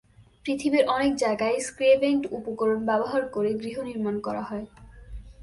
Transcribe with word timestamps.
পৃথিবীর 0.45 0.85
অনেক 0.87 1.11
জায়গায়, 1.15 1.57
স্ক্রেভেঙ্গড 1.59 2.25
উপকরণ 2.31 2.79
ব্যবহার 2.85 3.21
করে 3.27 3.49
গৃহ 3.53 3.77
নির্মাণ 3.81 4.15
করা 4.19 4.41
হয়। 4.41 4.65